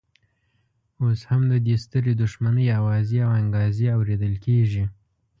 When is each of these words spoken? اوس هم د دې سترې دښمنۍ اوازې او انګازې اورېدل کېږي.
اوس 1.01 1.19
هم 1.29 1.41
د 1.51 1.53
دې 1.65 1.75
سترې 1.83 2.13
دښمنۍ 2.23 2.67
اوازې 2.79 3.19
او 3.25 3.31
انګازې 3.41 3.87
اورېدل 3.97 4.33
کېږي. 4.45 4.83